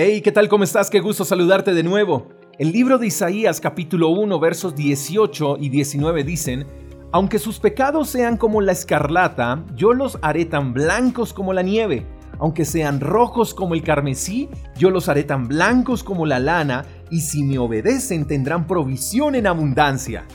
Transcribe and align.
Hey, 0.00 0.20
¿qué 0.20 0.30
tal? 0.30 0.48
¿Cómo 0.48 0.62
estás? 0.62 0.90
Qué 0.90 1.00
gusto 1.00 1.24
saludarte 1.24 1.74
de 1.74 1.82
nuevo. 1.82 2.28
El 2.56 2.70
libro 2.70 2.98
de 2.98 3.08
Isaías 3.08 3.60
capítulo 3.60 4.10
1 4.10 4.38
versos 4.38 4.76
18 4.76 5.56
y 5.58 5.70
19 5.70 6.22
dicen, 6.22 6.68
Aunque 7.10 7.40
sus 7.40 7.58
pecados 7.58 8.08
sean 8.08 8.36
como 8.36 8.60
la 8.60 8.70
escarlata, 8.70 9.64
yo 9.74 9.94
los 9.94 10.16
haré 10.22 10.44
tan 10.44 10.72
blancos 10.72 11.32
como 11.32 11.52
la 11.52 11.62
nieve. 11.62 12.06
Aunque 12.38 12.64
sean 12.64 13.00
rojos 13.00 13.52
como 13.54 13.74
el 13.74 13.82
carmesí, 13.82 14.48
yo 14.76 14.90
los 14.90 15.08
haré 15.08 15.24
tan 15.24 15.48
blancos 15.48 16.04
como 16.04 16.26
la 16.26 16.38
lana, 16.38 16.84
y 17.10 17.22
si 17.22 17.42
me 17.42 17.58
obedecen 17.58 18.24
tendrán 18.24 18.68
provisión 18.68 19.34
en 19.34 19.48
abundancia. 19.48 20.28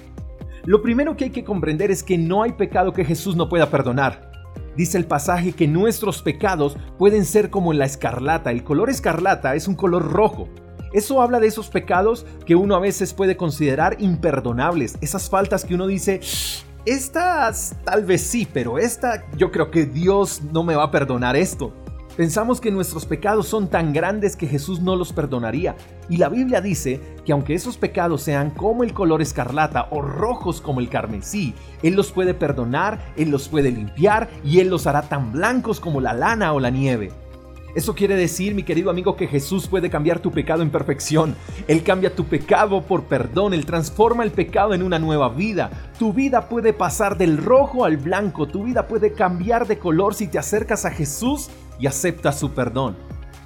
Lo 0.66 0.82
primero 0.82 1.16
que 1.16 1.24
hay 1.24 1.32
que 1.32 1.46
comprender 1.46 1.90
es 1.90 2.04
que 2.04 2.18
no 2.18 2.44
hay 2.44 2.52
pecado 2.52 2.92
que 2.92 3.06
Jesús 3.06 3.38
no 3.38 3.48
pueda 3.48 3.70
perdonar. 3.70 4.33
Dice 4.76 4.98
el 4.98 5.06
pasaje 5.06 5.52
que 5.52 5.68
nuestros 5.68 6.22
pecados 6.22 6.78
pueden 6.98 7.26
ser 7.26 7.50
como 7.50 7.74
la 7.74 7.86
escarlata. 7.86 8.52
El 8.52 8.64
color 8.64 8.90
escarlata 8.90 9.56
es 9.56 9.68
un 9.68 9.76
color 9.76 10.12
rojo. 10.12 10.50
Eso 10.94 11.22
habla 11.22 11.40
de 11.40 11.48
esos 11.48 11.70
pecados 11.70 12.26
que 12.46 12.56
uno 12.56 12.76
a 12.76 12.80
veces 12.80 13.14
puede 13.14 13.36
considerar 13.36 13.98
imperdonables. 14.00 14.98
Esas 15.02 15.30
faltas 15.30 15.66
que 15.66 15.76
uno 15.76 15.88
dice, 15.88 16.22
estas 16.86 17.76
tal 17.84 18.06
vez 18.06 18.22
sí, 18.22 18.48
pero 18.52 18.78
esta 18.78 19.26
yo 19.38 19.52
creo 19.52 19.72
que 19.72 19.86
Dios 19.86 20.42
no 20.52 20.64
me 20.64 20.76
va 20.76 20.84
a 20.86 20.92
perdonar 20.92 21.36
esto. 21.36 21.74
Pensamos 22.16 22.62
que 22.62 22.70
nuestros 22.70 23.08
pecados 23.08 23.48
son 23.48 23.70
tan 23.70 23.92
grandes 23.92 24.36
que 24.36 24.46
Jesús 24.46 24.80
no 24.82 24.96
los 24.96 25.12
perdonaría. 25.12 25.76
Y 26.10 26.18
la 26.18 26.30
Biblia 26.30 26.62
dice 26.62 27.02
que 27.26 27.32
aunque 27.32 27.56
esos 27.56 27.76
pecados 27.78 28.22
sean 28.22 28.52
como 28.52 28.84
el 28.84 28.94
color 28.94 29.24
escarlata 29.24 29.88
o 29.90 30.02
rojos 30.02 30.62
como 30.62 30.80
el 30.80 30.90
carmesí, 30.90 31.56
Él 31.82 31.96
los 31.96 32.12
puede 32.12 32.36
perdonar, 32.36 33.00
Él 33.18 33.32
los 33.32 33.50
puede 33.50 33.72
limpiar 33.72 34.30
y 34.44 34.60
Él 34.60 34.70
los 34.70 34.86
hará 34.86 35.02
tan 35.02 35.32
blancos 35.32 35.80
como 35.80 36.02
la 36.02 36.14
lana 36.14 36.54
o 36.54 36.60
la 36.60 36.70
nieve. 36.70 37.12
Eso 37.74 37.96
quiere 37.96 38.16
decir, 38.16 38.54
mi 38.54 38.62
querido 38.62 38.92
amigo, 38.92 39.16
que 39.16 39.26
Jesús 39.26 39.68
puede 39.68 39.90
cambiar 39.90 40.20
tu 40.20 40.30
pecado 40.30 40.62
en 40.62 40.70
perfección. 40.70 41.36
Él 41.68 41.82
cambia 41.82 42.16
tu 42.16 42.26
pecado 42.26 42.84
por 42.84 43.06
perdón, 43.06 43.56
Él 43.56 43.66
transforma 43.66 44.24
el 44.24 44.30
pecado 44.30 44.76
en 44.76 44.84
una 44.84 45.00
nueva 45.00 45.30
vida. 45.30 45.72
Tu 45.98 46.14
vida 46.14 46.48
puede 46.48 46.74
pasar 46.74 47.18
del 47.18 47.38
rojo 47.38 47.86
al 47.86 47.98
blanco, 47.98 48.48
tu 48.48 48.64
vida 48.64 48.88
puede 48.88 49.14
cambiar 49.14 49.66
de 49.66 49.80
color 49.80 50.14
si 50.14 50.28
te 50.28 50.38
acercas 50.38 50.86
a 50.86 50.92
Jesús 50.92 51.50
y 51.84 51.88
aceptas 51.88 52.40
su 52.40 52.52
perdón. 52.52 52.96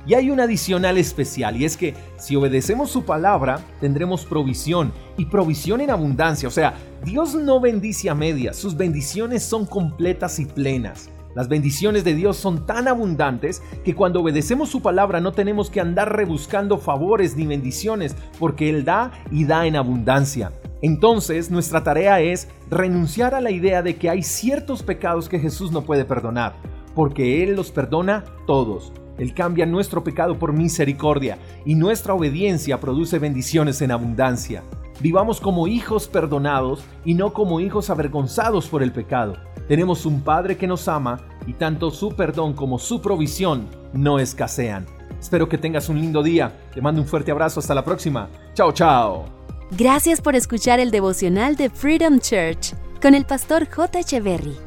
Y 0.06 0.14
hay 0.14 0.30
un 0.30 0.40
adicional 0.40 1.00
especial, 1.00 1.58
y 1.58 1.66
es 1.66 1.76
que 1.76 1.96
si 2.18 2.36
obedecemos 2.36 2.92
su 2.92 3.04
palabra, 3.04 3.62
tendremos 3.82 4.26
provisión, 4.26 4.94
y 5.18 5.26
provisión 5.26 5.82
en 5.82 5.90
abundancia. 5.90 6.48
O 6.48 6.52
sea, 6.52 6.76
Dios 7.04 7.34
no 7.34 7.60
bendice 7.60 8.12
a 8.12 8.16
medias, 8.16 8.56
sus 8.56 8.78
bendiciones 8.78 9.42
son 9.42 9.66
completas 9.66 10.40
y 10.40 10.46
plenas. 10.46 11.10
Las 11.34 11.50
bendiciones 11.50 12.04
de 12.04 12.14
Dios 12.14 12.38
son 12.38 12.68
tan 12.68 12.88
abundantes 12.88 13.64
que 13.84 13.96
cuando 13.96 14.22
obedecemos 14.22 14.70
su 14.70 14.84
palabra 14.84 15.20
no 15.20 15.32
tenemos 15.32 15.72
que 15.72 15.82
andar 15.82 16.16
rebuscando 16.16 16.78
favores 16.78 17.36
ni 17.36 17.48
bendiciones 17.48 18.16
porque 18.38 18.70
Él 18.70 18.86
da 18.86 19.12
y 19.32 19.46
da 19.46 19.66
en 19.66 19.76
abundancia. 19.76 20.52
Entonces 20.84 21.50
nuestra 21.50 21.84
tarea 21.84 22.22
es 22.22 22.48
renunciar 22.70 23.34
a 23.34 23.42
la 23.42 23.50
idea 23.50 23.82
de 23.82 23.96
que 23.96 24.12
hay 24.12 24.22
ciertos 24.22 24.84
pecados 24.84 25.28
que 25.28 25.40
Jesús 25.40 25.72
no 25.72 25.82
puede 25.82 26.06
perdonar, 26.06 26.56
porque 26.98 27.44
Él 27.44 27.56
los 27.56 27.70
perdona 27.70 28.26
todos. 28.48 28.92
Él 29.20 29.36
cambia 29.36 29.68
nuestro 29.68 30.04
pecado 30.04 30.40
por 30.40 30.52
misericordia 30.52 31.38
y 31.64 31.76
nuestra 31.76 32.16
obediencia 32.16 32.80
produce 32.80 33.20
bendiciones 33.20 33.84
en 33.84 33.92
abundancia. 33.92 34.64
Vivamos 35.00 35.40
como 35.40 35.68
hijos 35.68 36.08
perdonados 36.08 36.84
y 37.06 37.14
no 37.14 37.34
como 37.34 37.60
hijos 37.60 37.92
avergonzados 37.92 38.68
por 38.68 38.82
el 38.82 38.92
pecado. 38.92 39.36
Tenemos 39.68 40.08
un 40.08 40.22
Padre 40.22 40.58
que 40.58 40.66
nos 40.66 40.88
ama 40.88 41.20
y 41.46 41.54
tanto 41.54 41.92
su 41.92 42.16
perdón 42.16 42.54
como 42.54 42.80
su 42.80 43.00
provisión 43.00 43.68
no 43.94 44.18
escasean. 44.18 44.88
Espero 45.20 45.48
que 45.48 45.60
tengas 45.60 45.90
un 45.90 46.02
lindo 46.02 46.24
día. 46.24 46.52
Te 46.74 46.82
mando 46.82 47.00
un 47.00 47.08
fuerte 47.08 47.30
abrazo. 47.30 47.60
Hasta 47.60 47.76
la 47.76 47.86
próxima. 47.86 48.28
Chao, 48.56 48.72
chao. 48.72 49.26
Gracias 49.70 50.20
por 50.20 50.36
escuchar 50.36 50.80
el 50.80 50.90
devocional 50.90 51.58
de 51.58 51.70
Freedom 51.70 52.18
Church 52.18 52.74
con 53.00 53.14
el 53.14 53.26
pastor 53.26 53.68
J. 53.70 54.00
Echeverry. 54.00 54.67